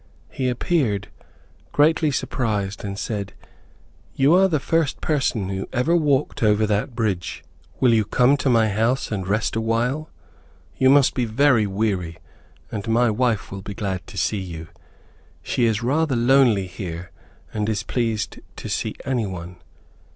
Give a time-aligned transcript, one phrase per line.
[0.31, 1.09] He appeared
[1.73, 3.33] greatly surprised, and said,
[4.15, 7.43] "You are the first person who ever walked over that bridge.
[7.79, 10.09] Will you come to my house and rest awhile?
[10.75, 12.17] You must be very weary,
[12.71, 14.69] and my wife will be glad to see you.
[15.43, 17.11] She is rather lonely here,
[17.53, 19.57] and is pleased to see any one.